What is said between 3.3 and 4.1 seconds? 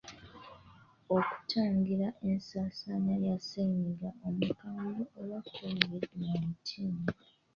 ssennyiga